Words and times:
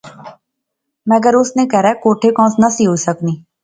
مگر 1.11 1.33
اس 1.39 1.49
نے 1.57 1.63
کہھرے 1.71 1.93
کوٹھے 2.03 2.29
کانس 2.37 2.53
نہسی 2.61 2.85
ہوئی 2.87 3.03
سکنی 3.07 3.33